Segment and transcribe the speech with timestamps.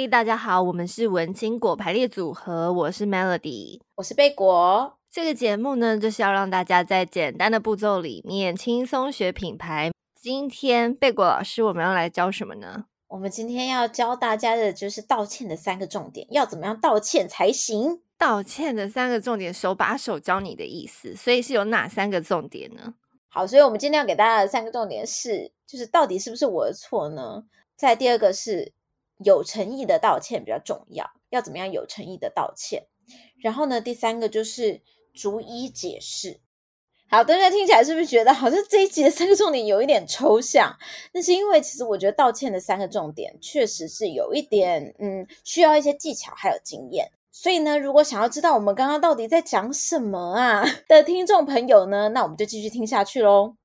[0.00, 4.96] 嗨，大家好，我们是文青果排列组合，我是 Melody，我是贝果。
[5.10, 9.90] 这个节目呢，就是要让大家在简单的步骤里面轻松学品牌。
[10.18, 12.86] 今天贝果老师，我们要来教什么呢？
[13.08, 18.00] 我们今天要教大家的就是道歉的三个重点，要怎么样道歉才行？
[18.16, 22.94] 道歉的三个重点，手把手教你的意思，所以是有哪三个重点呢？
[23.28, 27.44] 好，所以我们今天要给大家的三个重点是，就是到底是不是我的错呢？
[27.76, 28.72] 再第二个是
[29.24, 32.86] 有诚意的道歉比较重要，要怎么样有诚意的道歉？
[33.42, 34.82] 然后呢，第三个就是
[35.14, 36.40] 逐一解释。
[37.08, 40.78] 好，大家听起来是不是觉得好像这一集的三个重点有一点抽象？
[41.12, 47.10] 那是因为其实我觉得道歉的三个重点确实是有一点，嗯，需要一些技巧还有经验。
[47.32, 53.56] 所以呢，如果想要知道我们刚刚到底在讲什么啊 的听众朋友呢，那我们就继续听下去喽。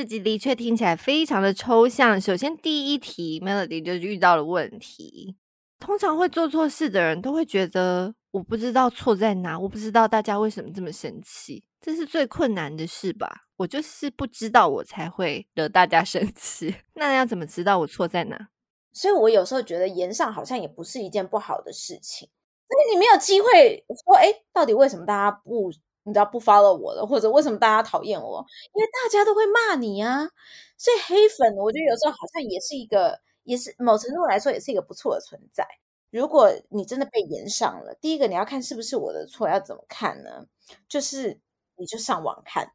[0.00, 2.18] 这集的确听起来非常的抽象。
[2.18, 5.36] 首先，第一题，Melody 就遇到了问题。
[5.78, 13.30] 通常会做错事的人都会觉得，我不知道错在哪，我不知道大家为什么这么生气，这是最困难的事吧？
[13.58, 16.74] 我就是不知道，我才会惹大家生气。
[16.94, 18.48] 那要怎么知道我错在哪？
[18.94, 22.26] 所以我有时候觉得言上好像也不是一件不好的事情，
[22.70, 25.70] 因为你没有机会说，哎，到底为什么大家不？
[26.04, 28.44] 你知道不 follow 我的，或者为什么大家讨厌我？
[28.74, 30.28] 因为大家都会骂你啊。
[30.76, 35.66] 所以黑粉，我觉得有时候好像也是一个，也是某程度来说也是一个不错的存在。
[36.10, 40.46] 如果你真的被延上了，第一个你要看是不是我的错，要怎么看呢？
[40.88, 41.38] 就是
[41.76, 42.72] 你就上网看。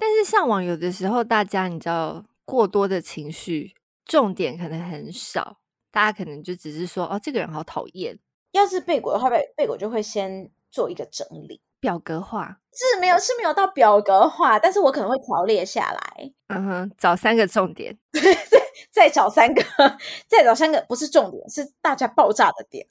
[0.00, 5.58] 但是上网有的时候，大家你知道过多的情绪，重点可能很少，
[5.90, 8.18] 大家可能就只是说哦，这个人好讨厌。
[8.52, 11.60] 要是被果的话，贝贝果就会先做一个整理。
[11.80, 16.32] 表格化是没有是没有到表格化，但是我可能会条列下来。
[16.48, 19.62] 嗯哼，找三个重点， 对对，再找三个，
[20.26, 22.84] 再找三个，不是重点，是大家爆炸的点，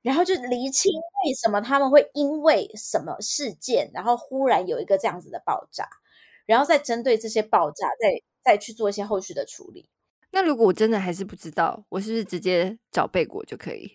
[0.00, 0.90] 然后就厘清
[1.26, 5.86] 为什么他们会因为什么事件，然后忽然有一个这样子的爆炸，
[6.46, 9.90] 然后再针对这些爆炸，再再去做一些后续的处理。
[10.30, 13.92] 那如果我真的还是不知道，我是不是直接找贝果就可以？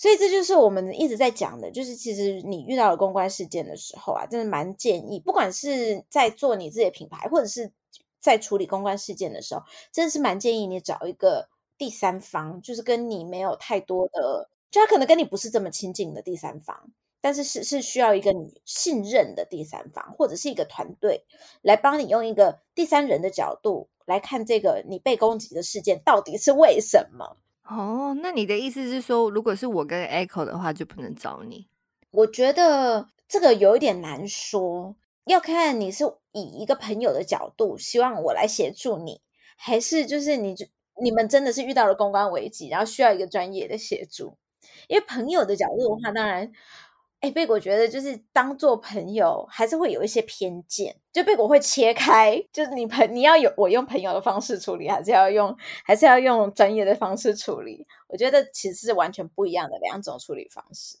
[0.00, 7.70] 所以这就是我们一直在讲的，就是其实你遇到了公关事件的时候啊，真的蛮建议，不管是在做你自己的品牌，或者是
[8.18, 9.60] 在处理公关事件的时候，
[9.92, 16.90] 真的是蛮建议你找一个第三方，就是跟你没有太多的，就他可能跟你不是这么亲近的第三方，
[17.20, 21.26] 但是是是需要一个你信任的第三方，或者是一个团队
[21.60, 27.36] 来帮你用一个第三人的角度来看这个你被攻击的事件到底是为什么。
[27.70, 31.68] 哦，那你的意思是说，如果是我跟 Echo 的话，就不能找你？
[32.10, 39.20] 我觉得这个有一点难说，要看你是以一个朋友的角度，希望我来协助你，
[39.56, 40.56] 还是就是你
[41.00, 44.36] 你们真的是遇到了公关危机，然后需要一个专业的协助。
[44.88, 46.50] 因为朋友的角度的话，当然。
[47.20, 50.96] 哎，贝果觉得就是当做朋友，还是会有一些偏见。
[51.12, 55.54] 就贝果会切开，就是你朋你要有我用朋友的方式处理，还是要用
[55.84, 57.86] 还是要用专业的方式处理？
[58.08, 60.96] 我觉得其实是完全不一样的两种处理方式。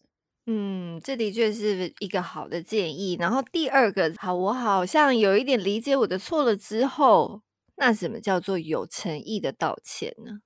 [0.46, 3.16] 嗯，这的确是一个好的建议。
[3.18, 7.40] 然后第二个，好，我好像有一点理解我的错了之后，
[7.76, 10.40] 那什么叫做有诚意的道歉呢？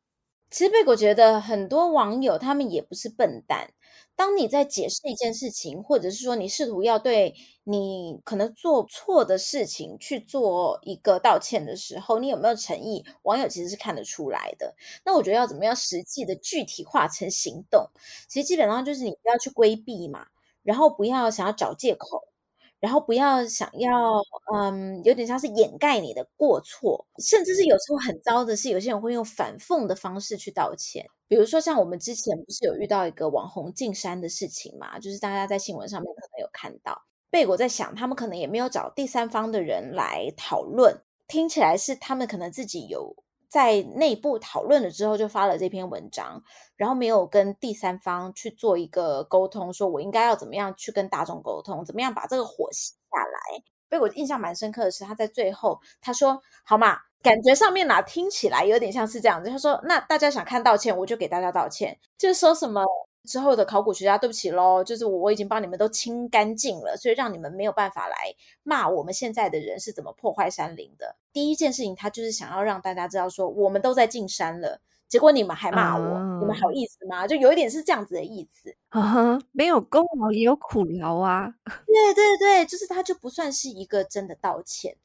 [0.50, 3.70] 其实贝果觉得很多网友他们也不是笨蛋。
[4.16, 13.04] 当你在解释一件事情，或者是说你试图要对你可能做错的事情去做一个道歉的时候，你有没有诚意？
[13.22, 14.74] 网友其实是看得出来的。
[15.04, 17.88] 那我觉得要怎么样实际的具体化成行动？
[18.28, 20.26] 其实基本上就是你不要去规避嘛，
[20.62, 22.33] 然后不要想要找借口。
[22.80, 24.20] 然后不要想要，
[24.54, 31.06] 嗯，有点像是掩盖你的过错，甚至是有时候很糟的是，有些人会用反讽的方式去道歉。
[31.26, 37.02] 比如说，像我们之前不是有遇到一个网红进山的事情嘛，就是大家在新闻上面可能有看到。
[37.30, 43.16] 贝果在想，他们可能也没有找第三方的人来讨论，听起来是他们可能自己有。
[43.54, 46.42] 在内部讨论了之后，就发了这篇文章，
[46.74, 53.62] 然后没有跟第三方去做一个沟通，说我应该要怎么样去跟大众沟通，怎么样把这个火熄下来。
[53.88, 62.82] 被我印象蛮深刻的是，他在最后他说：“好嘛，感觉上面哪听起来有点像是这样子。”他说：“那大家想看道歉，我就给大家道歉，就说什么。”
[63.24, 68.16] 之后的考古学家，对不起喽，就是我我已经帮你们都清干净了，所以让你们没有办法来
[68.62, 71.16] 骂我们现在的人是怎么破坏山林的。
[71.32, 77.26] 第一件事情，他就是想要让大家知道说，我们都在进山了，结果你们还骂我，嗯、你们好意思吗？
[77.26, 78.76] 就有一点是这样子的意思。
[78.90, 81.54] 啊，没有功劳也有苦劳啊。
[81.64, 84.96] 对对对，就是他就不算是一个真的道歉。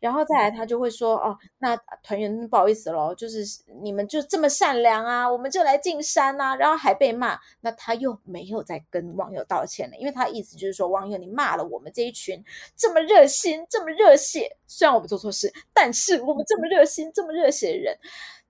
[0.00, 3.44] 然后再来，他就会说：“哦，那团员不好意思喽，就是
[3.82, 12.44] 你们就这么善良啊，我们就来进山啊。”然后还被骂，那他又没有再跟网友道歉了，因为他意思就是说，网友你骂了我们这一群
[12.76, 17.98] 这么热心、这么热血，虽然我们做错事，但是我们这么热心、这么热血的人，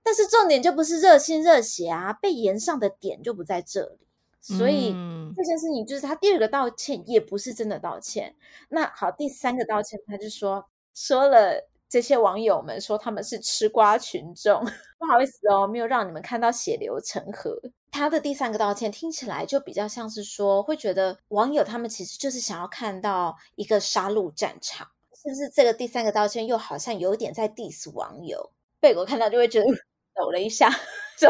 [0.03, 3.97] 但是重点就不是热心热血啊，被延上的点就不在这里。
[4.39, 8.35] 所以、嗯、这件事情就是他第二个道歉，也不是真的道歉。
[8.69, 10.68] 那好，第三个道歉，他就说。
[10.95, 14.63] 说了这些网友们说他们是吃瓜群众，
[14.99, 17.59] 不好意思哦，没有让你们看到血流成河。
[17.91, 24.87] 他的第三个道歉听起来就比较像是说，会觉得网友他们其实就是想要看到一个杀戮战场，
[25.23, 25.49] 是不是？
[25.49, 28.51] 这个第三个道歉又好像有点在 diss 网友。
[28.79, 29.65] 被我看到就会觉得
[30.15, 30.69] 抖了一下，
[31.17, 31.29] 说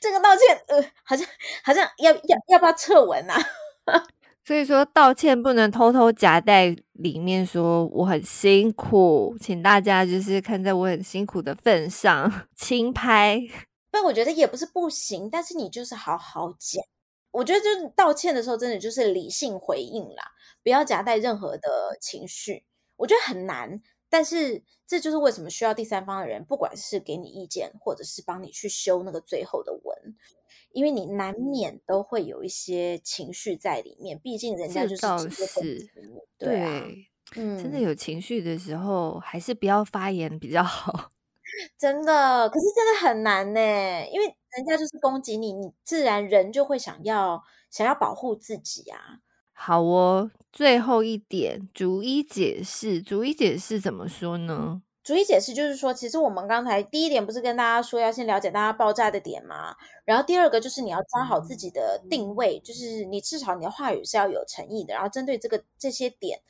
[0.00, 1.26] 这个道歉，呃，好像
[1.64, 3.36] 好像要要要不要撤文啊？
[4.48, 13.38] 所以说道歉不能偷偷夹在里面说我很辛苦，请大家就是看在我很辛苦的份上 轻拍。
[13.90, 16.82] 但我觉得也不是不行，但是你就是好好讲。
[17.30, 20.24] 我觉得就是道歉的时候，真的就是理性回应啦，
[20.64, 22.64] 不要夹带任何的情绪。
[22.96, 23.78] 我觉得很难，
[24.08, 30.16] 但是这就是为什么需要第三方的人，不管是给你意见，或者是帮你去修那个最后的文。
[30.70, 35.46] 因为你难免都会有一些情绪在里面，毕竟人家就是直接
[36.36, 36.84] 对，对啊，
[37.36, 41.10] 嗯，真的有情绪的时候，还是不要发言比较好。
[41.78, 43.60] 真的，可是真的很难呢，
[44.12, 49.20] 因为人家就是攻击你，你自然人就会想要想要保护自己啊。
[49.60, 54.80] 好哦，最后一点，逐一解释，逐一解释怎么说呢？
[55.02, 59.74] 逐一解释就是说，其实我们刚才第一点不是跟大家说要先了解大家爆炸的点吗？
[60.04, 64.94] 然后第二个就是你要抓好自己的定位，就是你至少你的话语是要有诚意的。
[64.94, 66.40] 然后针对这个这些点，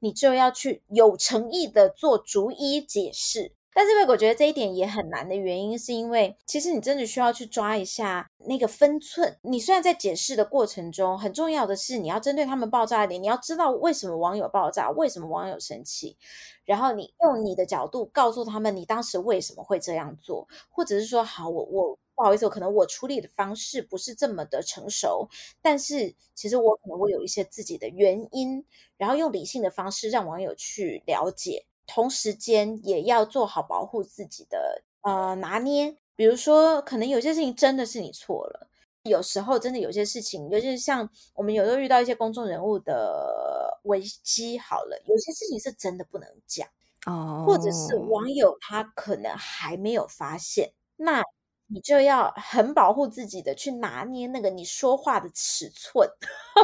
[0.00, 3.52] 你就要去有诚意的做逐一解释。
[3.76, 9.36] 但是，我觉得这一点也很难的原因，是因为其实你真的需要去抓一下那个分寸。
[9.42, 16.16] 你虽然在解释的过程中，很重要的是你要针对他们爆炸一点，你要知道为什么网友爆炸，为什么网友生气，
[16.64, 25.28] 然后你用你的角度告诉他们你当时为什么会这样做，或者是说，好，我我不好意思，我可能我处理的方式不是这么的成熟，
[25.60, 28.64] 但是其实我可能会有一些自己的原因，
[28.96, 31.66] 然后用理性的方式让网友去了解。
[31.86, 38.68] 同时间也要做好保护自己的呃拿捏，比如说可能有些事情真的是你错了，
[39.04, 46.66] 有时候真的有些事情，尤其是像我们有时候遇到一些公众人物的危机，好了，有些事情是真的不能讲
[47.06, 51.22] 哦，或者是网友他可能还没有发现，那
[51.66, 56.08] 你就要很保护自己的去拿捏那个你说话的尺寸，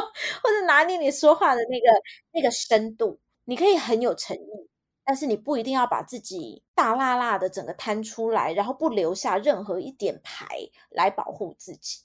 [0.43, 1.87] 或者拿捏你说话的那个
[2.31, 4.60] 那个深度，你可以很有诚意。
[5.03, 10.47] 但是你不一定要把自己大辣辣的整个摊出来，然后不留下任何一点牌
[10.89, 11.99] 来保护自己。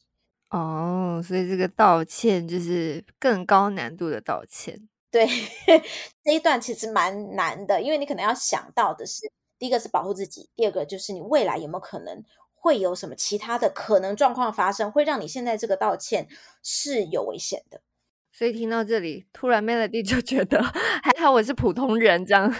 [0.50, 4.88] 哦，所以这个道歉就是更高难度的道歉。
[5.10, 5.26] 对，
[6.24, 12.22] 这一段其实蛮难的，因为你可能要想到的是，第一个是保护自己，第二个就是你未来有没有可能
[12.54, 16.28] 会有什么其他的可能状况发生，会让你现在这个道歉
[16.62, 17.80] 是有危险的。
[18.32, 20.62] 所以听到这里，突然 Melody 就觉得
[21.02, 22.54] 还好我是普通人，这样。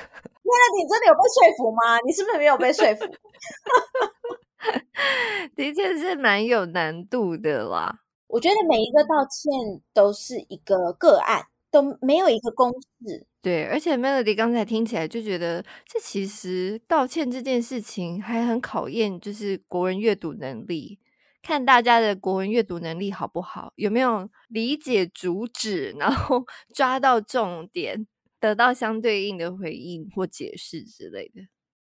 [0.57, 2.01] Melody 真的有被说服吗？
[2.07, 3.05] 你是不是没有被说服？
[5.55, 8.01] 的确是蛮有难度的啦。
[8.29, 9.53] 我觉得每一个道歉
[9.93, 13.27] 都是一个个案，都没有一个公式。
[13.43, 20.99] 对，而且 Melody 刚才听起来就觉得，这其实道歉这件事情还很考验，就是国人阅读能力。
[21.43, 26.45] 看大家的国文阅读能力好不好，有没有理解主旨，然后
[26.75, 28.05] 抓到重点，
[28.47, 31.43] 得到相对应的回应或解释之类的。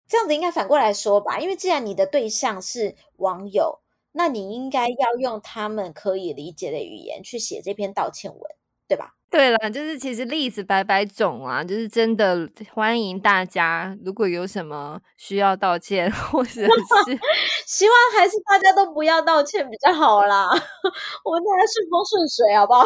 [0.07, 3.79] 这样子应该反过来说吧，因为既然你的对象是网友，
[4.11, 8.41] 那你应该要用他们可以理解的语言去写这篇道歉文，
[8.87, 9.15] 对吧？
[9.31, 16.67] 对了，就是其实例子百百种啊，就是真的欢迎大家，如果有什么需要道歉， 或者是
[17.65, 20.47] 希望还是大家都不要道歉比较好啦，
[21.25, 22.85] 我们大家顺风顺水好不好？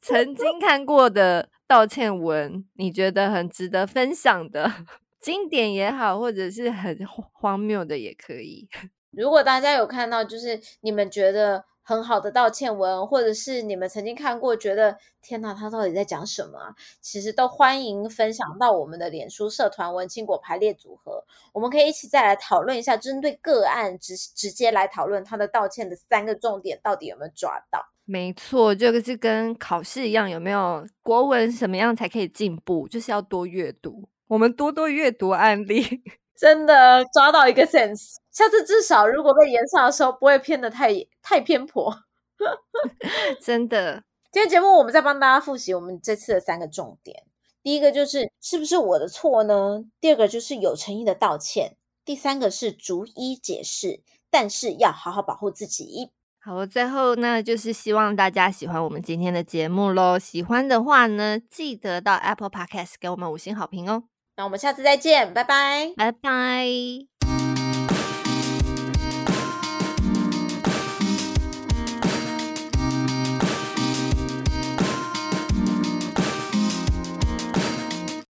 [0.00, 4.70] 曾经看过的道歉文，你觉得很值得分享的
[5.20, 6.98] 经典也好，或者是很
[7.32, 8.68] 荒谬的也可以。
[9.10, 11.64] 如果大家有看到，就是你们觉得。
[11.88, 16.74] 很好的道歉文，或者是你们曾经看过，觉得天哪，他到底在讲什么？
[17.00, 27.86] 其实都欢迎分享到我们的脸书社团“文青果排列组合”，我们可以一起再来讨论一下，针对个案直直接来讨论他的道歉的三个重点到底有没有抓到。
[28.08, 32.86] 没错，这个是跟考试一样，有没有国文什么样才可以进步？
[32.86, 35.82] 就是要多阅读，我们多多阅读案例，
[36.36, 38.14] 真的抓到一个 sense。
[38.30, 41.92] 下次至少如果被延上的时候，不会偏的太太偏颇。
[43.42, 47.24] 真的，今天节目我们再帮大家复习我们这次的三个重点。
[47.64, 49.82] 第一个就是是不是我的错呢？
[50.00, 56.12] 第二个就是有诚意的道歉，第三个是逐一解释，但是要好好保护自己。
[56.46, 60.16] 好，最后呢，就是希望大家喜欢我们今天的节目喽。
[60.16, 64.04] 喜欢的话呢，记得到 Apple Podcast 给我们五星好评哦。
[64.36, 67.15] 那我们下次再见，拜拜，拜拜。